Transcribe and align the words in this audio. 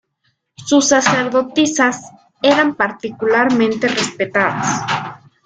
Sus 0.57 0.87
sacerdotisas 0.87 2.11
eran 2.41 2.73
particularmente 2.73 3.87
respetadas. 3.87 4.81